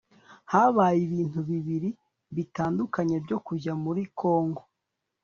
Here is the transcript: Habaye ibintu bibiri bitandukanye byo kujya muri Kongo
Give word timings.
Habaye 0.51 0.99
ibintu 1.07 1.39
bibiri 1.49 1.89
bitandukanye 2.35 3.15
byo 3.25 3.37
kujya 3.45 3.73
muri 3.83 4.01
Kongo 4.19 4.61